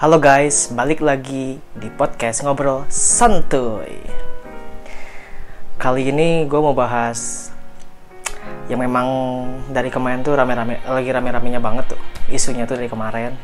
Halo 0.00 0.16
guys, 0.16 0.72
balik 0.72 1.04
lagi 1.04 1.60
di 1.76 1.88
podcast 1.92 2.40
Ngobrol 2.40 2.88
Santuy. 2.88 4.00
Kali 5.76 6.08
ini 6.08 6.48
gue 6.48 6.56
mau 6.56 6.72
bahas 6.72 7.52
yang 8.72 8.80
memang 8.80 9.04
dari 9.68 9.92
kemarin 9.92 10.24
tuh 10.24 10.40
rame-rame 10.40 10.80
lagi 10.88 11.04
rame-ramenya 11.12 11.60
banget 11.60 11.92
tuh 11.92 12.00
isunya 12.32 12.64
tuh 12.64 12.80
dari 12.80 12.88
kemarin 12.88 13.36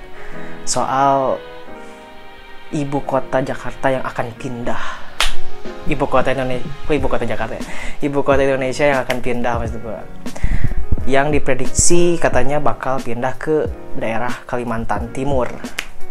soal 0.65 1.37
ibu 2.73 3.05
kota 3.05 3.45
Jakarta 3.45 3.93
yang 3.93 4.05
akan 4.09 4.33
pindah. 4.41 4.81
Ibu 5.93 6.09
kota 6.09 6.33
Indonesia, 6.33 6.65
kok 6.65 6.97
ibu 6.97 7.09
kota 7.13 7.29
Jakarta 7.29 7.53
ya? 7.61 7.65
Ibu 8.01 8.25
kota 8.25 8.41
Indonesia 8.41 8.89
yang 8.89 9.05
akan 9.05 9.21
pindah 9.21 9.61
maksud 9.61 9.85
gue. 9.85 10.01
Yang 11.05 11.37
diprediksi 11.37 12.17
katanya 12.17 12.65
bakal 12.65 12.97
pindah 13.05 13.37
ke 13.37 13.69
daerah 14.01 14.33
Kalimantan 14.49 15.13
Timur 15.13 15.53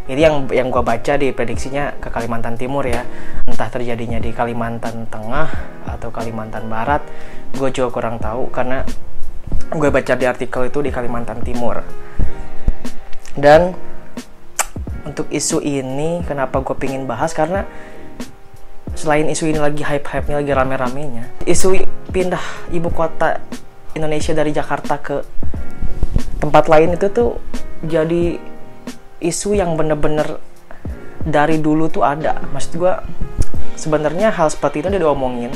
ini 0.06 0.22
yang 0.22 0.46
yang 0.54 0.68
gue 0.70 0.84
baca 0.86 1.18
di 1.18 1.34
prediksinya 1.34 1.98
ke 1.98 2.14
Kalimantan 2.14 2.56
Timur 2.56 2.86
ya. 2.86 3.02
Entah 3.50 3.70
terjadinya 3.70 4.22
di 4.22 4.30
Kalimantan 4.30 5.10
Tengah 5.10 5.50
atau 5.90 6.10
Kalimantan 6.14 6.70
Barat 6.70 7.02
gue 7.56 7.70
juga 7.72 7.90
kurang 7.90 8.20
tahu 8.22 8.52
karena 8.52 8.84
gue 9.72 9.90
baca 9.90 10.14
di 10.14 10.26
artikel 10.28 10.70
itu 10.70 10.80
di 10.86 10.92
Kalimantan 10.94 11.42
Timur. 11.42 11.82
Dan 13.36 13.74
untuk 15.06 15.30
isu 15.30 15.62
ini 15.62 16.22
kenapa 16.26 16.62
gue 16.62 16.76
pingin 16.78 17.10
bahas? 17.10 17.34
Karena 17.34 17.66
selain 18.96 19.28
isu 19.28 19.52
ini 19.52 19.60
lagi 19.60 19.84
hype-hype-nya 19.84 20.40
lagi 20.40 20.52
rame-ramenya 20.56 21.44
isu 21.44 21.76
pindah 22.16 22.72
ibu 22.72 22.88
kota 22.90 23.44
Indonesia 23.92 24.32
dari 24.32 24.56
Jakarta 24.56 24.96
ke 24.98 25.20
tempat 26.40 26.72
lain 26.72 26.96
itu 26.96 27.12
tuh 27.12 27.36
jadi 27.84 28.40
isu 29.26 29.58
yang 29.58 29.74
bener-bener 29.74 30.38
dari 31.26 31.58
dulu 31.58 31.90
tuh 31.90 32.06
ada. 32.06 32.38
Maksud 32.54 32.78
gue 32.78 32.94
sebenarnya 33.74 34.30
hal 34.30 34.48
seperti 34.54 34.86
itu 34.86 34.88
udah 34.94 35.02
diomongin 35.02 35.52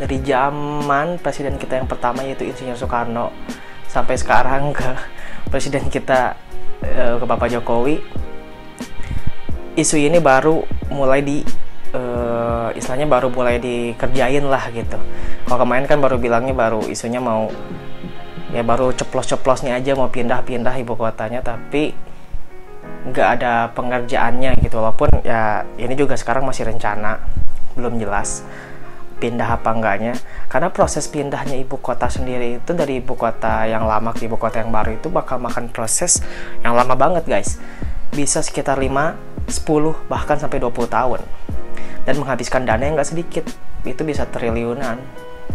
dari 0.00 0.16
zaman 0.24 1.20
presiden 1.20 1.60
kita 1.60 1.76
yang 1.76 1.86
pertama 1.86 2.24
yaitu 2.24 2.48
Insinyur 2.48 2.80
Soekarno 2.80 3.30
sampai 3.84 4.16
sekarang 4.16 4.72
ke 4.72 4.90
presiden 5.52 5.86
kita 5.92 6.34
uh, 6.82 7.20
ke 7.20 7.24
Bapak 7.28 7.52
Jokowi. 7.52 8.00
Isu 9.76 10.00
ini 10.00 10.18
baru 10.18 10.64
mulai 10.88 11.20
di 11.20 11.44
uh, 11.94 12.72
istilahnya 12.74 13.06
baru 13.06 13.28
mulai 13.28 13.60
dikerjain 13.60 14.44
lah 14.48 14.66
gitu. 14.72 14.98
Kalau 15.46 15.58
kemarin 15.60 15.84
kan 15.84 16.00
baru 16.00 16.16
bilangnya 16.16 16.56
baru 16.56 16.82
isunya 16.88 17.20
mau 17.20 17.52
ya 18.50 18.66
baru 18.66 18.90
ceplos-ceplosnya 18.90 19.78
aja 19.78 19.94
mau 19.94 20.10
pindah-pindah 20.10 20.74
ibu 20.80 20.96
kotanya. 20.96 21.44
Tapi 21.44 22.09
nggak 23.08 23.28
ada 23.40 23.72
pengerjaannya 23.72 24.60
gitu. 24.60 24.76
Walaupun 24.76 25.24
ya 25.24 25.64
ini 25.80 25.94
juga 25.96 26.18
sekarang 26.18 26.44
masih 26.44 26.68
rencana 26.68 27.20
belum 27.78 27.96
jelas 27.96 28.44
pindah 29.20 29.60
apa 29.60 29.70
enggaknya. 29.72 30.16
Karena 30.48 30.72
proses 30.72 31.06
pindahnya 31.08 31.56
ibu 31.56 31.76
kota 31.80 32.08
sendiri 32.08 32.60
itu 32.60 32.72
dari 32.72 33.00
ibu 33.00 33.14
kota 33.14 33.68
yang 33.68 33.84
lama 33.84 34.12
ke 34.16 34.26
ibu 34.26 34.40
kota 34.40 34.64
yang 34.64 34.72
baru 34.72 34.96
itu 34.96 35.12
bakal 35.12 35.36
makan 35.40 35.68
proses 35.68 36.24
yang 36.64 36.72
lama 36.76 36.96
banget 36.96 37.28
guys. 37.28 37.60
Bisa 38.10 38.42
sekitar 38.42 38.80
5, 38.80 39.14
10 39.46 40.10
bahkan 40.10 40.36
sampai 40.40 40.58
20 40.58 40.90
tahun. 40.90 41.20
Dan 42.08 42.14
menghabiskan 42.16 42.64
dana 42.64 42.80
yang 42.80 42.96
nggak 42.96 43.10
sedikit 43.12 43.44
itu 43.84 44.02
bisa 44.04 44.28
triliunan 44.28 45.00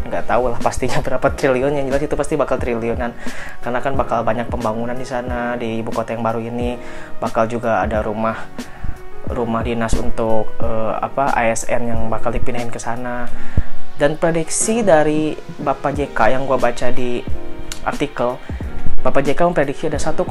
nggak 0.04 0.26
tahu 0.28 0.52
lah 0.52 0.60
pastinya 0.60 1.00
berapa 1.06 1.28
triliun 1.32 1.74
yang 1.80 1.86
jelas 1.88 2.04
itu 2.04 2.16
pasti 2.20 2.36
bakal 2.36 2.60
triliunan. 2.60 3.16
Karena 3.64 3.80
kan 3.80 3.94
bakal 3.96 4.28
banyak 4.28 4.52
pembangunan 4.52 4.96
di 4.96 5.08
sana 5.08 5.56
di 5.56 5.80
ibu 5.80 5.92
kota 5.96 6.14
yang 6.14 6.24
baru 6.24 6.44
ini. 6.44 6.76
Bakal 7.22 7.48
juga 7.48 7.82
ada 7.82 8.04
rumah 8.04 8.36
rumah 9.26 9.66
dinas 9.66 9.98
untuk 9.98 10.54
uh, 10.62 11.02
apa 11.02 11.34
ASN 11.34 11.90
yang 11.90 12.02
bakal 12.12 12.30
dipindahin 12.30 12.70
ke 12.70 12.78
sana. 12.78 13.26
Dan 13.96 14.20
prediksi 14.20 14.84
dari 14.84 15.32
Bapak 15.56 15.96
JK 15.96 16.20
yang 16.36 16.44
gue 16.44 16.60
baca 16.60 16.92
di 16.92 17.24
artikel 17.88 18.36
Bapak 19.06 19.22
JK 19.22 19.54
memprediksi 19.54 19.86
ada 19.86 20.02
1,5 20.02 20.26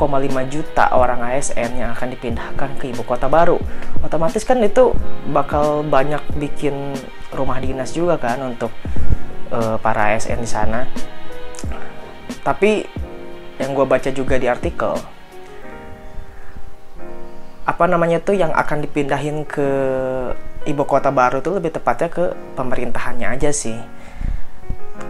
juta 0.51 0.91
orang 0.91 1.23
ASN 1.31 1.79
yang 1.79 1.95
akan 1.95 2.11
dipindahkan 2.11 2.75
ke 2.75 2.91
ibu 2.91 3.07
kota 3.07 3.31
baru. 3.31 3.55
Otomatis 4.03 4.43
kan 4.43 4.59
itu 4.59 4.91
bakal 5.31 5.87
banyak 5.87 6.19
bikin 6.35 6.91
rumah 7.31 7.63
dinas 7.63 7.95
juga 7.95 8.19
kan 8.19 8.35
untuk 8.43 8.75
uh, 9.55 9.77
para 9.79 10.19
ASN 10.19 10.43
di 10.43 10.51
sana. 10.51 10.83
Tapi 12.43 12.85
yang 13.63 13.73
gue 13.73 13.87
baca 13.87 14.11
juga 14.11 14.35
di 14.37 14.51
artikel, 14.51 14.99
apa 17.65 17.85
namanya 17.87 18.21
tuh 18.21 18.37
yang 18.37 18.53
akan 18.53 18.85
dipindahin 18.85 19.47
ke 19.47 19.69
ibu 20.69 20.85
kota 20.85 21.09
baru 21.09 21.41
tuh 21.41 21.57
lebih 21.57 21.73
tepatnya 21.73 22.11
ke 22.13 22.25
pemerintahannya 22.59 23.31
aja 23.31 23.55
sih. 23.55 23.79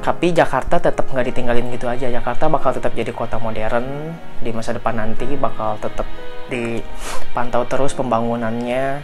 Tapi 0.05 0.37
Jakarta 0.37 0.76
tetap 0.81 1.09
nggak 1.09 1.32
ditinggalin 1.32 1.72
gitu 1.72 1.88
aja. 1.88 2.12
Jakarta 2.12 2.47
bakal 2.53 2.76
tetap 2.76 2.93
jadi 2.93 3.11
kota 3.11 3.41
modern 3.41 4.12
di 4.44 4.53
masa 4.53 4.76
depan 4.76 5.00
nanti, 5.00 5.25
bakal 5.34 5.81
tetap 5.81 6.05
dipantau 6.53 7.65
terus 7.65 7.97
pembangunannya, 7.97 9.00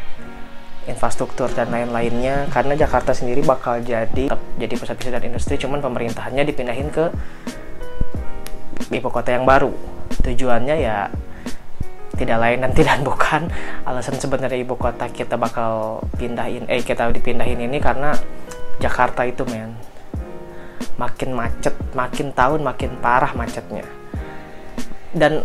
infrastruktur 0.89 1.53
dan 1.53 1.69
lain-lainnya 1.69 2.49
karena 2.49 2.73
Jakarta 2.73 3.13
sendiri 3.13 3.45
bakal 3.45 3.85
jadi 3.85 4.33
jadi 4.57 4.75
pusat 4.81 4.97
bisnis 4.97 5.13
dan 5.13 5.25
industri 5.29 5.61
cuman 5.61 5.85
pemerintahannya 5.85 6.45
dipindahin 6.49 6.89
ke 6.89 7.13
ibu 8.89 9.09
kota 9.13 9.37
yang 9.37 9.45
baru. 9.45 9.73
Tujuannya 10.25 10.77
ya 10.81 11.13
tidak 12.17 12.39
lain 12.41 12.59
dan 12.65 12.73
tidak 12.73 12.97
bukan 13.09 13.49
alasan 13.85 14.17
sebenarnya 14.17 14.61
ibu 14.61 14.77
kota 14.77 15.09
kita 15.09 15.37
bakal 15.37 16.05
pindahin 16.17 16.65
eh 16.69 16.81
kita 16.81 17.09
dipindahin 17.13 17.61
ini 17.61 17.77
karena 17.81 18.17
Jakarta 18.81 19.29
itu 19.29 19.45
men 19.45 19.77
makin 20.97 21.33
macet 21.33 21.73
makin 21.97 22.29
tahun 22.33 22.61
makin 22.61 22.91
parah 23.01 23.33
macetnya. 23.33 23.85
Dan 25.17 25.45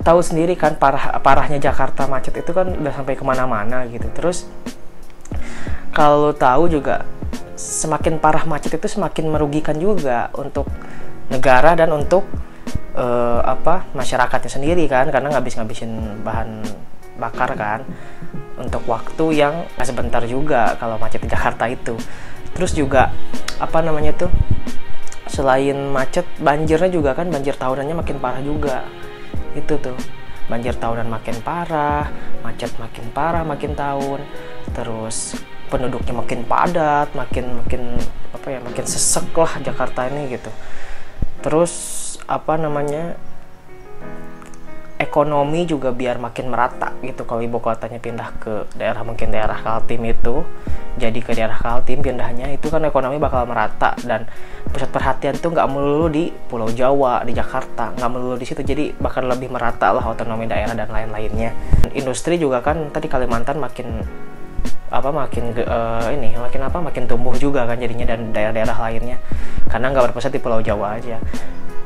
tahu 0.00 0.20
sendiri 0.24 0.56
kan 0.56 0.80
parah 0.80 1.20
parahnya 1.20 1.60
Jakarta 1.60 2.08
macet 2.08 2.40
itu 2.40 2.50
kan 2.56 2.72
udah 2.72 2.92
sampai 2.92 3.14
ke 3.16 3.24
mana-mana 3.24 3.84
gitu. 3.88 4.08
Terus 4.16 4.48
kalau 5.92 6.32
tahu 6.32 6.72
juga 6.72 7.04
semakin 7.60 8.16
parah 8.16 8.48
macet 8.48 8.80
itu 8.80 8.88
semakin 8.88 9.28
merugikan 9.28 9.76
juga 9.76 10.32
untuk 10.32 10.64
negara 11.28 11.76
dan 11.76 11.92
untuk 11.92 12.24
uh, 12.96 13.44
apa 13.44 13.86
masyarakatnya 13.92 14.50
sendiri 14.50 14.84
kan 14.88 15.12
karena 15.12 15.28
ngabis-ngabisin 15.36 16.24
bahan 16.24 16.64
bakar 17.20 17.52
kan 17.52 17.84
untuk 18.56 18.80
waktu 18.88 19.36
yang 19.36 19.68
sebentar 19.84 20.24
juga 20.24 20.76
kalau 20.80 20.96
macet 20.96 21.20
di 21.20 21.28
Jakarta 21.28 21.68
itu. 21.68 21.94
Terus 22.56 22.72
juga 22.72 23.12
apa 23.60 23.78
namanya 23.84 24.16
tuh 24.16 24.32
selain 25.30 25.76
macet 25.92 26.26
banjirnya 26.40 26.90
juga 26.90 27.14
kan 27.14 27.30
banjir 27.30 27.54
tahunannya 27.54 27.94
makin 27.94 28.16
parah 28.18 28.42
juga 28.42 28.82
itu 29.56 29.74
tuh. 29.80 29.96
Banjir 30.50 30.74
tahunan 30.74 31.06
makin 31.06 31.38
parah 31.46 32.10
macet 32.42 32.74
makin 32.82 33.06
parah 33.14 33.46
makin 33.46 33.72
tahun. 33.78 34.20
Terus 34.74 35.38
penduduknya 35.70 36.14
makin 36.18 36.42
padat 36.42 37.14
makin 37.14 37.62
makin 37.62 37.94
apa 38.34 38.46
ya 38.50 38.58
makin 38.58 38.82
sesek 38.82 39.30
lah 39.36 39.62
Jakarta 39.62 40.10
ini 40.10 40.34
gitu. 40.34 40.50
Terus 41.40 41.72
apa 42.26 42.58
namanya 42.58 43.16
ekonomi 45.00 45.64
juga 45.64 45.96
biar 45.96 46.20
makin 46.20 46.52
merata 46.52 46.92
gitu. 47.00 47.24
Kalau 47.24 47.40
ibu 47.40 47.56
kotanya 47.56 47.96
pindah 47.96 48.36
ke 48.36 48.68
daerah 48.76 49.00
mungkin 49.00 49.32
daerah 49.32 49.56
Kaltim 49.56 50.04
itu 50.04 50.44
jadi 51.00 51.16
ke 51.24 51.32
daerah 51.32 51.56
Kaltim 51.56 52.04
pindahnya 52.04 52.52
itu 52.52 52.68
kan 52.68 52.84
ekonomi 52.84 53.16
bakal 53.16 53.48
merata. 53.48 53.96
Dan 54.04 54.28
pusat 54.68 54.92
perhatian 54.92 55.40
tuh 55.40 55.56
nggak 55.56 55.68
melulu 55.72 56.12
di 56.12 56.28
Pulau 56.28 56.68
Jawa 56.68 57.24
di 57.24 57.32
Jakarta 57.32 57.96
nggak 57.96 58.10
melulu 58.12 58.36
di 58.36 58.44
situ. 58.44 58.60
Jadi 58.60 58.92
bakal 59.00 59.24
lebih 59.24 59.48
merata 59.48 59.88
lah 59.96 60.04
otonomi 60.04 60.44
daerah 60.44 60.76
dan 60.76 60.92
lain-lainnya. 60.92 61.56
Industri 61.96 62.36
juga 62.36 62.60
kan 62.60 62.92
tadi 62.92 63.08
Kalimantan 63.08 63.56
makin 63.56 64.04
apa 64.90 65.14
makin 65.14 65.54
uh, 65.54 66.10
ini 66.12 66.34
makin 66.34 66.66
apa 66.66 66.82
makin 66.82 67.06
tumbuh 67.06 67.32
juga 67.38 67.62
kan 67.62 67.78
jadinya 67.80 68.04
dan 68.04 68.36
daerah-daerah 68.36 68.76
lainnya. 68.76 69.16
Karena 69.72 69.96
nggak 69.96 70.12
berpusat 70.12 70.36
di 70.36 70.44
Pulau 70.44 70.60
Jawa 70.60 71.00
aja 71.00 71.16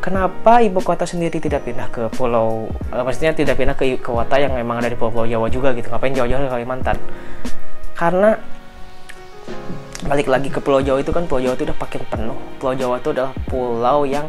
kenapa 0.04 0.60
ibu 0.60 0.84
kota 0.84 1.08
sendiri 1.08 1.40
tidak 1.40 1.64
pindah 1.64 1.88
ke 1.88 2.12
pulau 2.12 2.68
uh, 2.92 3.00
maksudnya 3.00 3.32
tidak 3.32 3.56
pindah 3.56 3.72
ke, 3.72 3.96
kota 4.04 4.36
yang 4.36 4.52
memang 4.52 4.84
ada 4.84 4.92
di 4.92 4.98
pulau, 5.00 5.24
Jawa 5.24 5.48
juga 5.48 5.72
gitu? 5.72 5.88
Ngapain 5.88 6.12
jauh-jauh 6.12 6.44
ke 6.44 6.50
Kalimantan? 6.52 7.00
Karena 7.96 8.36
balik 10.04 10.28
lagi 10.28 10.52
ke 10.52 10.60
Pulau 10.60 10.84
Jawa 10.84 11.00
itu 11.00 11.08
kan 11.08 11.24
Pulau 11.24 11.40
Jawa 11.40 11.54
itu 11.56 11.64
udah 11.64 11.78
pakai 11.80 12.04
penuh. 12.04 12.36
Pulau 12.60 12.76
Jawa 12.76 13.00
itu 13.00 13.08
adalah 13.16 13.32
pulau 13.48 14.04
yang 14.04 14.28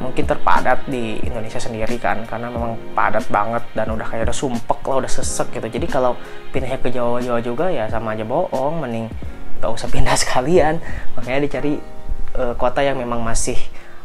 mungkin 0.00 0.24
terpadat 0.24 0.88
di 0.88 1.20
Indonesia 1.20 1.60
sendiri 1.60 2.00
kan 2.00 2.24
karena 2.24 2.48
memang 2.48 2.80
padat 2.96 3.28
banget 3.28 3.60
dan 3.76 3.92
udah 3.92 4.08
kayak 4.08 4.24
udah 4.24 4.36
sumpek 4.36 4.80
lah 4.88 5.04
udah 5.04 5.10
sesek 5.12 5.52
gitu. 5.52 5.68
Jadi 5.68 5.86
kalau 5.90 6.16
pindahnya 6.54 6.80
ke 6.80 6.88
Jawa 6.88 7.20
Jawa 7.20 7.44
juga 7.44 7.68
ya 7.68 7.84
sama 7.92 8.16
aja 8.16 8.24
bohong 8.24 8.80
mending 8.80 9.12
gak 9.60 9.68
usah 9.68 9.92
pindah 9.92 10.16
sekalian. 10.22 10.80
Makanya 11.18 11.44
dicari 11.44 11.76
uh, 12.38 12.56
kota 12.56 12.80
yang 12.80 12.96
memang 12.96 13.20
masih 13.20 13.58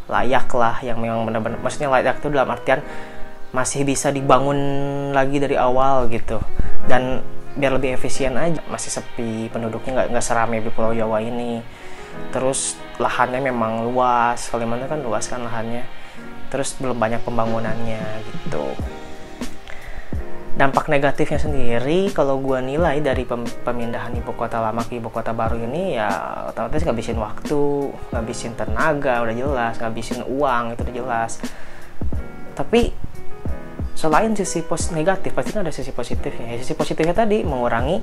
layak 0.07 0.48
lah 0.56 0.80
yang 0.83 1.00
memang 1.04 1.27
benar-benar 1.27 1.59
maksudnya 1.59 1.92
layak 1.92 2.19
itu 2.24 2.31
dalam 2.31 2.48
artian 2.51 2.80
masih 3.51 3.88
bisa 3.88 4.12
dibangun 4.12 4.59
lagi 5.15 5.39
dari 5.39 5.56
awal 5.56 6.07
gitu. 6.12 6.39
Dan 6.88 7.24
biar 7.57 7.75
lebih 7.75 7.98
efisien 7.98 8.38
aja 8.38 8.62
masih 8.69 8.94
sepi 8.94 9.50
penduduknya 9.50 10.04
nggak 10.04 10.07
nggak 10.13 10.25
seramai 10.25 10.63
di 10.63 10.71
Pulau 10.71 10.95
Jawa 10.95 11.24
ini. 11.24 11.59
Terus 12.33 12.80
lahannya 12.98 13.39
memang 13.44 13.88
luas 13.88 14.50
Kalimantan 14.50 14.89
kan 14.89 15.00
luas 15.04 15.25
kan 15.27 15.44
lahannya. 15.44 15.83
Terus 16.48 16.75
belum 16.80 16.95
banyak 16.95 17.21
pembangunannya 17.27 18.01
gitu 18.24 18.71
dampak 20.57 20.89
negatifnya 20.89 21.38
sendiri 21.38 22.09
kalau 22.09 22.42
gue 22.42 22.57
nilai 22.65 22.98
dari 22.98 23.30
pemindahan 23.62 24.09
ibu 24.18 24.33
kota 24.33 24.57
lama 24.57 24.81
ke 24.81 24.98
ibu 24.98 25.13
kota 25.13 25.30
baru 25.30 25.62
ini 25.62 25.94
ya 25.94 26.09
otomatis 26.50 26.81
ngabisin 26.81 27.21
waktu 27.21 27.94
ngabisin 28.09 28.57
tenaga 28.57 29.21
udah 29.21 29.36
jelas 29.38 29.74
ngabisin 29.77 30.25
uang 30.25 30.74
itu 30.74 30.81
udah 30.81 30.95
jelas. 30.98 31.31
Tapi 32.57 32.89
selain 33.94 34.33
sisi 34.33 34.65
pos 34.65 34.89
negatif 34.89 35.30
pasti 35.38 35.54
kan 35.54 35.62
ada 35.62 35.69
sisi 35.69 35.94
positifnya. 35.94 36.50
Ya, 36.50 36.57
sisi 36.57 36.74
positifnya 36.74 37.13
tadi 37.13 37.45
mengurangi 37.45 38.01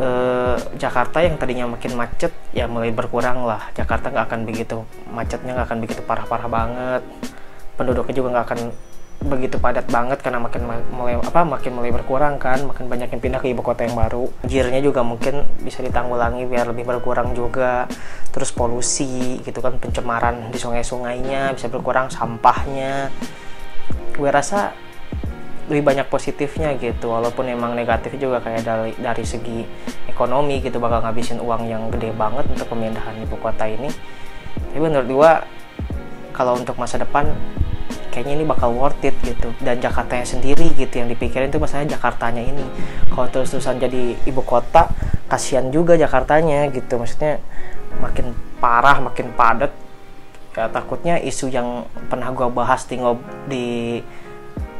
eh, 0.00 0.56
Jakarta 0.80 1.20
yang 1.20 1.36
tadinya 1.36 1.68
makin 1.68 1.92
macet 2.00 2.32
ya 2.56 2.64
mulai 2.64 2.96
berkurang 2.96 3.44
lah. 3.44 3.68
Jakarta 3.76 4.08
nggak 4.08 4.24
akan 4.24 4.40
begitu 4.48 4.88
macetnya 5.12 5.52
nggak 5.52 5.68
akan 5.68 5.78
begitu 5.84 6.00
parah-parah 6.00 6.48
banget. 6.48 7.02
Penduduknya 7.76 8.14
juga 8.16 8.28
nggak 8.40 8.46
akan 8.48 8.60
begitu 9.18 9.58
padat 9.58 9.90
banget 9.90 10.22
karena 10.22 10.38
makin 10.38 10.62
mulai 10.94 11.18
apa 11.18 11.42
makin 11.42 11.74
mulai 11.74 11.90
berkurang 11.90 12.38
kan 12.38 12.62
makin 12.62 12.86
banyak 12.86 13.10
yang 13.10 13.18
pindah 13.18 13.40
ke 13.42 13.50
ibu 13.50 13.66
kota 13.66 13.82
yang 13.82 13.98
baru. 13.98 14.30
Banjirnya 14.46 14.78
juga 14.78 15.02
mungkin 15.02 15.42
bisa 15.58 15.82
ditanggulangi 15.82 16.46
biar 16.46 16.70
lebih 16.70 16.86
berkurang 16.86 17.34
juga. 17.34 17.90
Terus 18.30 18.54
polusi 18.54 19.42
gitu 19.42 19.58
kan 19.58 19.74
pencemaran 19.82 20.54
di 20.54 20.58
sungai-sungainya 20.58 21.58
bisa 21.58 21.66
berkurang 21.66 22.06
sampahnya. 22.14 23.10
Gue 24.14 24.30
rasa 24.30 24.70
lebih 25.68 25.84
banyak 25.84 26.06
positifnya 26.08 26.78
gitu 26.80 27.12
walaupun 27.12 27.44
emang 27.50 27.76
negatif 27.76 28.16
juga 28.16 28.40
kayak 28.40 28.62
dari 28.64 28.92
dari 28.96 29.24
segi 29.26 29.66
ekonomi 30.08 30.64
gitu 30.64 30.80
bakal 30.80 31.04
ngabisin 31.04 31.42
uang 31.44 31.68
yang 31.68 31.92
gede 31.92 32.14
banget 32.16 32.46
untuk 32.48 32.70
pemindahan 32.70 33.18
ibu 33.18 33.34
kota 33.42 33.66
ini. 33.66 33.90
Tapi 34.70 34.78
menurut 34.78 35.08
gue 35.10 35.32
kalau 36.32 36.54
untuk 36.54 36.78
masa 36.78 37.02
depan 37.02 37.34
kayaknya 38.10 38.42
ini 38.42 38.44
bakal 38.44 38.74
worth 38.74 39.00
it 39.04 39.14
gitu. 39.24 39.52
Dan 39.62 39.78
Jakarta 39.78 40.18
yang 40.18 40.28
sendiri 40.28 40.72
gitu 40.74 41.00
yang 41.00 41.08
dipikirin 41.08 41.52
tuh 41.52 41.62
masalahnya 41.62 41.96
Jakartanya 41.96 42.42
ini. 42.42 42.66
Kalau 43.12 43.28
terus-terusan 43.30 43.78
jadi 43.78 44.16
ibu 44.26 44.42
kota 44.42 44.90
kasihan 45.30 45.68
juga 45.68 45.94
Jakartanya 45.94 46.68
gitu. 46.72 46.98
Maksudnya 46.98 47.38
makin 48.02 48.32
parah 48.58 48.98
makin 49.00 49.32
padat. 49.32 49.72
Ya 50.58 50.66
takutnya 50.66 51.22
isu 51.22 51.54
yang 51.54 51.86
pernah 52.10 52.34
gue 52.34 52.48
bahas 52.50 52.82
di 52.90 52.98
ngob 52.98 53.22
di 53.46 54.02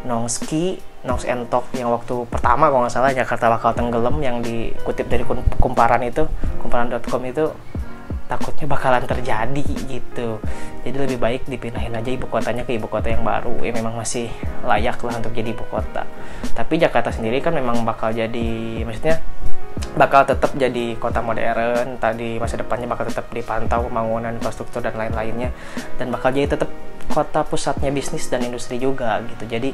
Nongski 0.03 0.83
Nongs 1.07 1.23
Entok 1.31 1.71
yang 1.79 1.95
waktu 1.95 2.27
pertama 2.27 2.67
kalau 2.67 2.83
nggak 2.83 2.95
salah 2.95 3.15
Jakarta 3.15 3.47
bakal 3.55 3.71
tenggelam 3.71 4.19
yang 4.19 4.43
dikutip 4.43 5.07
dari 5.07 5.23
kumparan 5.63 6.03
itu 6.03 6.27
kumparan.com 6.59 7.23
itu 7.23 7.55
takutnya 8.29 8.69
bakalan 8.69 9.03
terjadi 9.09 9.65
gitu. 9.89 10.39
Jadi 10.85 10.97
lebih 10.97 11.19
baik 11.19 11.43
dipindahin 11.49 11.97
aja 11.97 12.11
ibu 12.13 12.29
kotanya 12.29 12.63
ke 12.63 12.77
ibu 12.77 12.87
kota 12.87 13.09
yang 13.09 13.25
baru. 13.25 13.57
Ya 13.65 13.73
memang 13.73 13.97
masih 13.97 14.29
layak 14.63 15.01
lah 15.01 15.17
untuk 15.17 15.33
jadi 15.33 15.57
ibu 15.57 15.65
kota. 15.67 16.05
Tapi 16.53 16.77
Jakarta 16.77 17.09
sendiri 17.09 17.41
kan 17.41 17.57
memang 17.57 17.83
bakal 17.89 18.13
jadi 18.13 18.85
maksudnya 18.85 19.25
bakal 19.97 20.29
tetap 20.29 20.53
jadi 20.55 20.95
kota 21.01 21.25
modern. 21.25 21.97
Tadi 21.97 22.37
masa 22.37 22.61
depannya 22.61 22.87
bakal 22.87 23.09
tetap 23.09 23.27
dipantau 23.33 23.89
pembangunan 23.89 24.37
infrastruktur 24.37 24.85
dan 24.85 24.95
lain-lainnya. 24.95 25.51
Dan 25.97 26.13
bakal 26.13 26.31
jadi 26.37 26.53
tetap 26.53 26.69
kota 27.09 27.41
pusatnya 27.49 27.89
bisnis 27.89 28.29
dan 28.29 28.45
industri 28.45 28.77
juga 28.77 29.25
gitu. 29.25 29.49
Jadi 29.49 29.73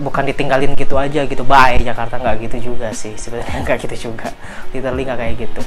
bukan 0.00 0.24
ditinggalin 0.32 0.72
gitu 0.72 0.96
aja 0.96 1.28
gitu. 1.28 1.44
Bye 1.44 1.84
Jakarta 1.84 2.16
nggak 2.16 2.48
gitu 2.48 2.72
juga 2.72 2.88
sih. 2.96 3.12
Sebenarnya 3.20 3.68
nggak 3.68 3.78
gitu 3.84 4.08
juga. 4.10 4.32
Literally 4.72 5.04
nggak 5.04 5.18
kayak 5.20 5.36
gitu 5.44 5.62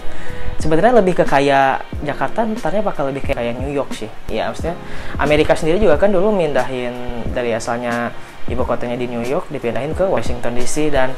sebenarnya 0.57 0.93
lebih 0.97 1.13
ke 1.21 1.25
kayak 1.25 1.85
Jakarta 2.01 2.45
ntarnya 2.45 2.81
bakal 2.81 3.09
lebih 3.13 3.25
kayak 3.25 3.57
New 3.61 3.69
York 3.69 3.93
sih. 3.93 4.09
Ya 4.29 4.49
maksudnya 4.49 4.77
Amerika 5.21 5.53
sendiri 5.53 5.77
juga 5.77 6.01
kan 6.01 6.09
dulu 6.09 6.33
mindahin 6.33 7.23
dari 7.31 7.53
asalnya 7.53 8.09
ibu 8.49 8.63
kotanya 8.65 8.97
di 8.97 9.05
New 9.05 9.21
York 9.21 9.53
dipindahin 9.53 9.93
ke 9.93 10.07
Washington 10.07 10.57
DC 10.57 10.89
dan 10.89 11.13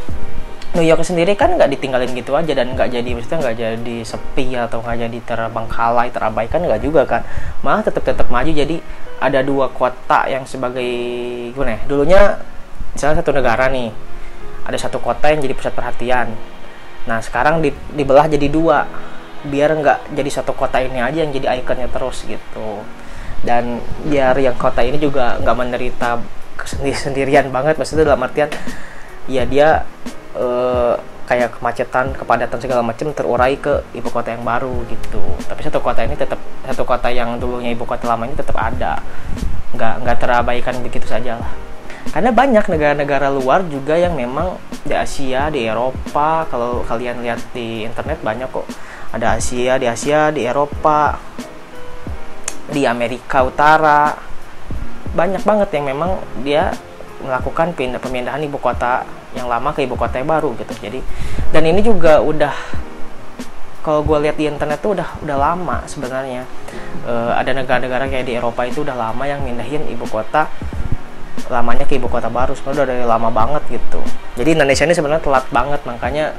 New 0.77 0.85
York 0.85 1.01
sendiri 1.01 1.33
kan 1.33 1.49
nggak 1.57 1.65
ditinggalin 1.73 2.13
gitu 2.13 2.37
aja 2.37 2.53
dan 2.53 2.77
nggak 2.77 2.93
jadi 2.93 3.09
maksudnya 3.17 3.39
nggak 3.41 3.57
jadi 3.57 3.95
sepi 4.05 4.53
atau 4.53 4.85
nggak 4.85 4.97
jadi 5.09 5.19
terbengkalai 5.25 6.13
terabaikan 6.13 6.61
nggak 6.61 6.81
juga 6.83 7.01
kan. 7.09 7.21
Malah 7.65 7.81
tetap 7.81 8.05
tetap 8.05 8.27
maju. 8.29 8.51
Jadi 8.53 8.77
ada 9.17 9.39
dua 9.41 9.71
kota 9.73 10.29
yang 10.29 10.45
sebagai 10.45 10.85
gimana 11.51 11.75
ya 11.75 11.79
dulunya 11.89 12.21
misalnya 12.95 13.19
satu 13.19 13.31
negara 13.35 13.67
nih 13.67 13.91
ada 14.63 14.77
satu 14.77 15.01
kota 15.01 15.31
yang 15.33 15.41
jadi 15.41 15.55
pusat 15.57 15.73
perhatian. 15.73 16.29
Nah 17.09 17.17
sekarang 17.23 17.65
di, 17.65 17.73
dibelah 17.97 18.29
jadi 18.29 18.45
dua 18.45 18.85
biar 19.47 19.71
nggak 19.79 20.13
jadi 20.15 20.29
satu 20.29 20.51
kota 20.51 20.83
ini 20.83 20.99
aja 20.99 21.23
yang 21.23 21.31
jadi 21.31 21.61
ikonnya 21.63 21.87
terus 21.87 22.25
gitu. 22.27 22.83
Dan 23.39 23.79
biar 24.03 24.35
yang 24.35 24.57
kota 24.59 24.83
ini 24.83 24.99
juga 24.99 25.39
nggak 25.39 25.55
menderita 25.55 26.19
sendiri 26.59 26.97
sendirian 26.97 27.47
banget 27.55 27.79
maksudnya 27.79 28.03
dalam 28.03 28.27
artian 28.27 28.51
ya 29.31 29.47
dia 29.47 29.87
eh, 30.35 30.93
kayak 31.29 31.61
kemacetan 31.61 32.17
kepadatan 32.17 32.57
segala 32.57 32.81
macam 32.81 33.13
terurai 33.13 33.53
ke 33.53 33.85
ibu 33.93 34.09
kota 34.09 34.33
yang 34.33 34.41
baru 34.41 34.81
gitu. 34.89 35.21
Tapi 35.45 35.61
satu 35.61 35.77
kota 35.77 36.01
ini 36.01 36.17
tetap 36.17 36.41
satu 36.65 36.83
kota 36.83 37.13
yang 37.13 37.37
dulunya 37.37 37.69
ibu 37.77 37.85
kota 37.85 38.09
lama 38.09 38.25
ini 38.25 38.33
tetap 38.33 38.57
ada. 38.57 38.97
Nggak 39.77 39.93
nggak 40.03 40.17
terabaikan 40.17 40.75
begitu 40.81 41.05
saja 41.05 41.37
lah. 41.37 41.51
Karena 42.09 42.33
banyak 42.33 42.65
negara-negara 42.65 43.29
luar 43.29 43.61
juga 43.69 43.93
yang 43.93 44.17
memang 44.17 44.57
di 44.81 44.97
Asia 44.97 45.53
di 45.53 45.69
Eropa 45.69 46.49
kalau 46.49 46.81
kalian 46.81 47.21
lihat 47.21 47.37
di 47.53 47.85
internet 47.85 48.17
banyak 48.25 48.49
kok 48.49 48.65
ada 49.09 49.37
Asia 49.37 49.81
di 49.81 49.87
Asia 49.89 50.29
di 50.29 50.45
Eropa 50.45 51.17
di 52.69 52.85
Amerika 52.85 53.41
Utara. 53.41 54.13
Banyak 55.09 55.41
banget 55.41 55.69
yang 55.73 55.89
memang 55.89 56.21
dia 56.45 56.69
melakukan 57.19 57.73
pindah 57.73 57.99
pemindahan 57.99 58.39
ibu 58.45 58.61
kota 58.61 59.03
yang 59.35 59.49
lama 59.49 59.73
ke 59.73 59.83
ibu 59.85 59.97
kota 59.97 60.21
yang 60.21 60.29
baru 60.29 60.53
gitu. 60.57 60.73
Jadi 60.77 60.99
dan 61.49 61.63
ini 61.65 61.81
juga 61.81 62.21
udah 62.21 62.53
kalau 63.81 64.05
gue 64.05 64.27
lihat 64.27 64.37
di 64.37 64.45
internet 64.45 64.79
tuh 64.85 64.93
udah 64.93 65.17
udah 65.25 65.37
lama 65.37 65.81
sebenarnya. 65.89 66.45
E, 67.03 67.13
ada 67.33 67.51
negara-negara 67.57 68.05
kayak 68.05 68.25
di 68.29 68.37
Eropa 68.37 68.61
itu 68.69 68.85
udah 68.85 68.93
lama 68.93 69.23
yang 69.25 69.41
mindahin 69.41 69.89
ibu 69.89 70.05
kota 70.05 70.45
lamanya 71.47 71.87
ke 71.87 71.95
ibu 71.95 72.11
kota 72.11 72.27
baru 72.27 72.51
sebenarnya 72.51 72.83
udah 72.83 72.97
lama 73.07 73.29
banget 73.31 73.63
gitu. 73.79 74.03
Jadi 74.35 74.59
Indonesia 74.59 74.83
ini 74.83 74.95
sebenarnya 74.95 75.23
telat 75.23 75.45
banget 75.49 75.81
makanya 75.87 76.35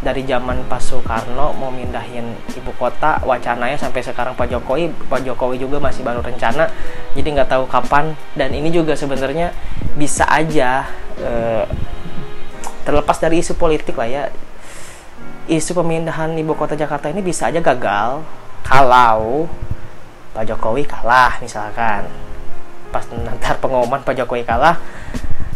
dari 0.00 0.24
zaman 0.24 0.64
Pak 0.64 0.80
Soekarno 0.80 1.52
mau 1.54 1.68
mindahin 1.68 2.32
ibu 2.56 2.72
kota 2.80 3.20
wacananya 3.22 3.76
sampai 3.76 4.00
sekarang 4.00 4.32
Pak 4.32 4.48
Jokowi 4.48 4.88
Pak 5.06 5.22
Jokowi 5.22 5.60
juga 5.60 5.76
masih 5.76 6.00
baru 6.00 6.24
rencana 6.24 6.66
jadi 7.14 7.28
nggak 7.30 7.48
tahu 7.52 7.64
kapan. 7.70 8.16
Dan 8.34 8.50
ini 8.56 8.72
juga 8.74 8.98
sebenarnya 8.98 9.54
bisa 9.94 10.24
aja 10.26 10.88
eh, 11.20 11.64
terlepas 12.82 13.20
dari 13.20 13.44
isu 13.44 13.54
politik 13.54 13.94
lah 13.94 14.08
ya 14.08 14.24
isu 15.50 15.74
pemindahan 15.74 16.30
ibu 16.38 16.54
kota 16.54 16.78
Jakarta 16.78 17.10
ini 17.10 17.20
bisa 17.20 17.50
aja 17.50 17.58
gagal 17.58 18.22
kalau 18.62 19.50
Pak 20.30 20.46
Jokowi 20.46 20.86
kalah 20.86 21.42
misalkan 21.42 22.06
pas 22.90 23.06
nanti 23.10 23.46
pengumuman 23.62 24.02
Pak 24.02 24.14
Jokowi 24.18 24.42
kalah 24.42 24.78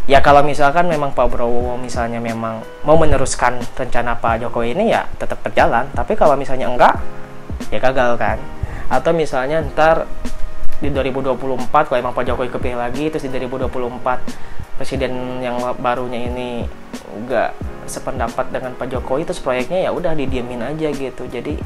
ya 0.04 0.20
kalau 0.20 0.44
misalkan 0.44 0.84
memang 0.84 1.16
Pak 1.16 1.32
Prabowo 1.32 1.80
misalnya 1.80 2.20
memang 2.20 2.60
mau 2.84 2.96
meneruskan 3.00 3.56
rencana 3.72 4.16
Pak 4.20 4.44
Jokowi 4.44 4.76
ini 4.76 4.92
ya 4.92 5.08
tetap 5.16 5.40
berjalan. 5.40 5.88
Tapi 5.96 6.12
kalau 6.16 6.36
misalnya 6.36 6.68
enggak 6.68 6.94
ya 7.72 7.80
gagal 7.80 8.20
kan? 8.20 8.38
Atau 8.92 9.16
misalnya 9.16 9.64
ntar 9.72 10.04
di 10.84 10.92
2024 10.92 11.88
kalau 11.88 11.98
emang 11.98 12.12
Pak 12.12 12.24
Jokowi 12.28 12.52
kepilih 12.52 12.76
lagi 12.76 13.08
terus 13.08 13.24
di 13.24 13.32
2024 13.32 14.76
presiden 14.76 15.40
yang 15.40 15.56
barunya 15.80 16.28
ini 16.28 16.68
enggak 17.14 17.56
sependapat 17.88 18.52
dengan 18.52 18.76
Pak 18.76 18.92
Jokowi 18.92 19.24
terus 19.24 19.40
proyeknya 19.40 19.88
ya 19.88 19.90
udah 19.96 20.12
didiemin 20.12 20.60
aja 20.60 20.92
gitu. 20.92 21.24
Jadi 21.24 21.56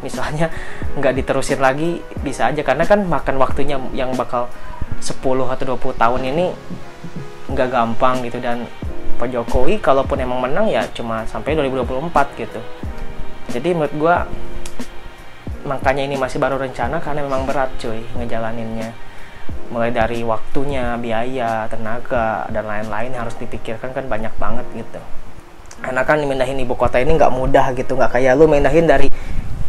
misalnya 0.00 0.48
nggak 0.96 1.12
diterusin 1.20 1.60
lagi 1.60 2.00
bisa 2.24 2.48
aja. 2.48 2.64
Karena 2.64 2.88
kan 2.88 3.04
makan 3.04 3.36
waktunya 3.36 3.76
yang 3.92 4.16
bakal 4.16 4.48
10 5.02 5.18
atau 5.50 5.64
20 5.74 5.98
tahun 5.98 6.20
ini 6.30 6.46
nggak 7.50 7.68
gampang 7.68 8.22
gitu. 8.22 8.38
Dan 8.38 8.70
Pak 9.18 9.28
Jokowi 9.30 9.82
kalaupun 9.82 10.18
emang 10.22 10.38
menang 10.38 10.70
ya 10.70 10.86
cuma 10.94 11.26
sampai 11.26 11.58
2024 11.58 12.38
gitu. 12.38 12.60
Jadi 13.50 13.68
menurut 13.74 13.94
gue 13.94 14.16
makanya 15.62 16.02
ini 16.02 16.18
masih 16.18 16.42
baru 16.42 16.58
rencana 16.58 16.98
karena 17.02 17.26
memang 17.26 17.46
berat 17.46 17.70
cuy 17.82 18.02
ngejalaninnya. 18.18 18.94
Mulai 19.74 19.90
dari 19.90 20.22
waktunya 20.22 20.94
biaya 20.98 21.66
tenaga 21.66 22.46
dan 22.50 22.66
lain-lain 22.66 23.14
harus 23.14 23.34
dipikirkan 23.38 23.90
kan 23.90 24.06
banyak 24.06 24.32
banget 24.38 24.66
gitu. 24.74 25.00
Karena 25.82 26.06
kan 26.06 26.22
mindahin 26.22 26.62
ibu 26.62 26.78
kota 26.78 27.02
ini 27.02 27.18
nggak 27.18 27.34
mudah 27.34 27.74
gitu 27.74 27.98
nggak 27.98 28.14
kayak 28.14 28.38
lu 28.38 28.46
mindahin 28.46 28.86
dari 28.86 29.10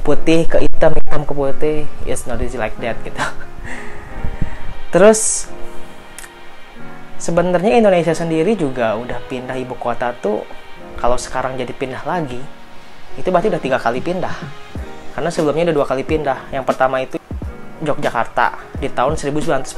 putih 0.03 0.45
ke 0.45 0.61
hitam 0.61 0.93
hitam 0.93 1.21
ke 1.25 1.33
putih. 1.33 1.77
It's 2.05 2.25
not 2.29 2.41
easy 2.41 2.57
like 2.57 2.77
that 2.81 2.97
gitu 3.01 3.52
terus 4.93 5.49
sebenarnya 7.17 7.81
Indonesia 7.81 8.13
sendiri 8.13 8.53
juga 8.53 8.93
udah 8.93 9.17
pindah 9.25 9.57
ibu 9.57 9.73
kota 9.73 10.13
tuh 10.13 10.45
kalau 11.01 11.17
sekarang 11.17 11.57
jadi 11.57 11.73
pindah 11.73 12.05
lagi 12.05 12.37
itu 13.13 13.29
berarti 13.29 13.53
udah 13.53 13.61
tiga 13.61 13.77
kali 13.77 14.01
pindah. 14.01 14.33
Karena 15.13 15.29
sebelumnya 15.29 15.69
udah 15.69 15.77
dua 15.77 15.85
kali 15.85 16.01
pindah. 16.01 16.49
Yang 16.49 16.65
pertama 16.65 16.97
itu 17.05 17.21
Yogyakarta 17.83 18.79
di 18.79 18.87
tahun 18.89 19.19
1946 19.19 19.75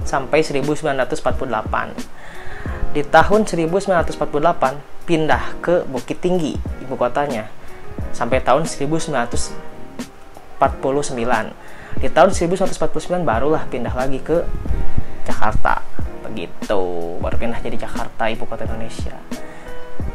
sampai 0.00 0.40
1948 0.40 2.96
di 2.96 3.04
tahun 3.04 3.44
1948 3.46 5.04
pindah 5.04 5.60
ke 5.60 5.84
Bukit 5.84 6.24
Tinggi 6.24 6.56
ibu 6.56 6.96
kotanya 6.96 7.52
sampai 8.16 8.40
tahun 8.40 8.64
1949 8.64 10.56
di 12.00 12.08
tahun 12.08 12.32
1949 12.32 13.28
barulah 13.28 13.68
pindah 13.68 13.92
lagi 13.92 14.18
ke 14.24 14.40
Jakarta. 15.28 15.84
Begitu 16.24 16.80
baru 17.20 17.36
pindah 17.36 17.60
jadi 17.60 17.76
Jakarta 17.76 18.32
ibu 18.32 18.48
kota 18.48 18.64
Indonesia. 18.64 19.14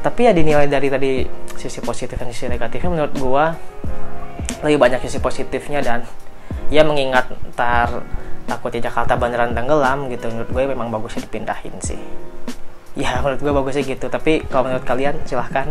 Tapi 0.02 0.20
ya 0.26 0.34
dinilai 0.34 0.66
dari 0.66 0.90
tadi 0.90 1.12
sisi 1.58 1.82
positif 1.82 2.18
dan 2.18 2.30
sisi 2.34 2.50
negatifnya 2.50 2.90
menurut 2.90 3.14
gua 3.22 3.46
lebih 4.66 4.82
banyak 4.82 5.02
sisi 5.06 5.22
positifnya 5.22 5.82
dan 5.86 6.02
ya 6.74 6.82
mengingat 6.82 7.30
ntar 7.54 8.02
takutnya 8.50 8.90
Jakarta 8.90 9.18
beneran 9.18 9.54
tenggelam 9.54 10.10
gitu 10.10 10.30
menurut 10.30 10.50
gue 10.50 10.64
memang 10.70 10.90
bagusnya 10.90 11.26
dipindahin 11.26 11.74
sih. 11.82 12.02
Ya 12.98 13.22
menurut 13.22 13.42
gue 13.42 13.54
bagusnya 13.54 13.84
gitu 13.86 14.10
tapi 14.10 14.42
kalau 14.50 14.70
menurut 14.70 14.86
kalian 14.86 15.22
silahkan. 15.30 15.70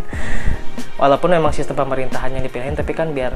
Walaupun 0.95 1.35
memang 1.35 1.51
sistem 1.51 1.75
pemerintahannya 1.75 2.39
dipindahin 2.47 2.79
tapi 2.79 2.95
kan 2.95 3.11
biar 3.11 3.35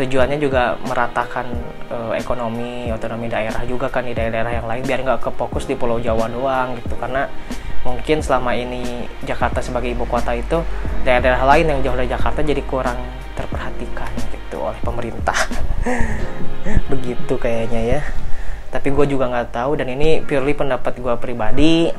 tujuannya 0.00 0.40
juga 0.40 0.80
meratakan 0.80 1.44
uh, 1.92 2.12
ekonomi 2.16 2.88
otonomi 2.88 3.28
daerah 3.28 3.60
juga 3.68 3.92
kan 3.92 4.08
di 4.08 4.16
daerah-daerah 4.16 4.52
yang 4.56 4.66
lain 4.66 4.82
biar 4.88 5.00
nggak 5.04 5.20
kefokus 5.28 5.68
di 5.68 5.76
Pulau 5.76 6.00
Jawa 6.00 6.32
doang 6.32 6.80
gitu. 6.80 6.96
Karena 6.96 7.28
mungkin 7.84 8.24
selama 8.24 8.56
ini 8.56 9.04
Jakarta 9.28 9.60
sebagai 9.60 9.92
ibu 9.92 10.08
kota 10.08 10.32
itu 10.32 10.64
daerah-daerah 11.04 11.44
lain 11.44 11.66
yang 11.68 11.78
jauh 11.84 11.96
dari 12.00 12.08
Jakarta 12.08 12.40
jadi 12.40 12.62
kurang 12.64 12.96
terperhatikan 13.36 14.08
gitu 14.32 14.64
oleh 14.64 14.80
pemerintah. 14.80 15.36
Begitu 16.92 17.36
kayaknya 17.36 18.00
ya. 18.00 18.00
Tapi 18.72 18.88
gue 18.96 19.04
juga 19.04 19.28
nggak 19.28 19.52
tahu 19.52 19.76
dan 19.76 19.92
ini 19.92 20.24
purely 20.24 20.56
pendapat 20.56 20.96
gue 20.96 21.14
pribadi. 21.20 21.92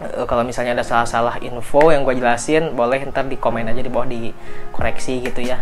Uh, 0.00 0.24
kalau 0.28 0.44
misalnya 0.44 0.76
ada 0.76 0.84
salah-salah 0.84 1.40
info 1.40 1.88
yang 1.88 2.04
gue 2.04 2.20
jelasin 2.20 2.76
boleh 2.76 3.04
ntar 3.08 3.28
di 3.28 3.40
komen 3.40 3.68
aja 3.68 3.80
di 3.80 3.92
bawah 3.92 4.08
di 4.08 4.32
koreksi 4.72 5.20
gitu 5.20 5.44
ya 5.44 5.60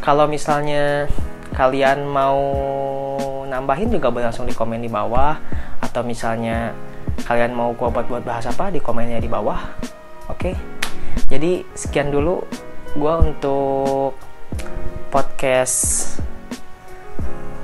kalau 0.00 0.24
misalnya 0.24 1.06
kalian 1.52 2.08
mau 2.08 2.40
nambahin 3.44 3.92
juga 3.92 4.08
boleh 4.08 4.32
langsung 4.32 4.48
di 4.48 4.56
komen 4.56 4.80
di 4.80 4.88
bawah 4.88 5.36
atau 5.84 6.00
misalnya 6.00 6.72
kalian 7.28 7.52
mau 7.52 7.76
gue 7.76 7.88
buat 7.88 8.06
buat 8.08 8.24
bahas 8.24 8.48
apa 8.48 8.72
di 8.72 8.80
komennya 8.80 9.20
di 9.20 9.28
bawah 9.28 9.60
oke 10.32 10.40
okay? 10.40 10.54
jadi 11.28 11.62
sekian 11.76 12.08
dulu 12.08 12.40
gue 12.96 13.14
untuk 13.20 14.16
podcast 15.12 16.16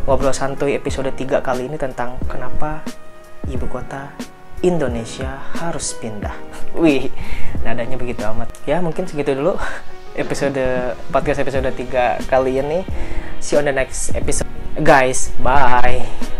ngobrol 0.05 0.35
santuy 0.37 0.77
episode 0.77 1.11
3 1.11 1.41
kali 1.41 1.67
ini 1.67 1.81
tentang 1.81 2.21
kenapa 2.29 2.85
ibu 3.49 3.67
kota 3.67 4.15
Indonesia 4.65 5.37
harus 5.61 5.93
pindah. 6.01 6.33
Wih, 6.73 7.13
nadanya 7.61 8.01
begitu 8.01 8.25
amat. 8.25 8.49
Ya, 8.65 8.81
mungkin 8.81 9.05
segitu 9.05 9.37
dulu 9.37 9.61
episode 10.17 10.59
podcast 11.13 11.39
episode 11.45 11.69
3 11.71 12.27
kali 12.27 12.59
ini. 12.59 12.83
See 13.39 13.55
you 13.55 13.63
on 13.63 13.69
the 13.69 13.77
next 13.77 14.17
episode. 14.17 14.49
Guys, 14.81 15.33
bye. 15.41 16.27